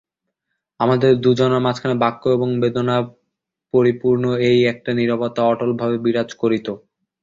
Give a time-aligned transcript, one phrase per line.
[0.79, 3.05] আমাদের দুজনার মাঝখানে বাক্য এবং বেদনায়
[3.73, 6.67] পরিপূর্ণ এই একটা নীরবতা অটলভাবে বিরাজ করিত।